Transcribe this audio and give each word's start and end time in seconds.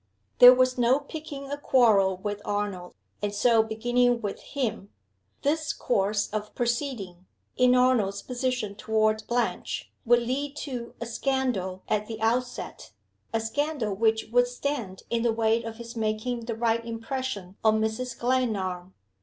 There 0.39 0.51
was 0.51 0.79
no 0.79 0.99
picking 1.01 1.51
a 1.51 1.57
quarrel 1.59 2.17
with 2.17 2.41
Arnold, 2.43 2.95
and 3.21 3.31
so 3.35 3.61
beginning 3.61 4.19
with 4.19 4.41
him. 4.41 4.89
This 5.43 5.73
course 5.73 6.27
of 6.31 6.55
proceeding, 6.55 7.27
in 7.55 7.75
Arnold's 7.75 8.23
position 8.23 8.73
toward 8.73 9.21
Blanche, 9.27 9.91
would 10.03 10.23
lead 10.23 10.55
to 10.61 10.95
a 10.99 11.05
scandal 11.05 11.83
at 11.87 12.07
the 12.07 12.19
outset 12.19 12.93
a 13.31 13.39
scandal 13.39 13.93
which 13.93 14.25
would 14.31 14.47
stand 14.47 15.03
in 15.11 15.21
the 15.21 15.31
way 15.31 15.61
of 15.61 15.77
his 15.77 15.95
making 15.95 16.45
the 16.45 16.55
right 16.55 16.83
impression 16.83 17.57
on 17.63 17.79
Mrs. 17.79 18.17
Glenarm. 18.17 18.95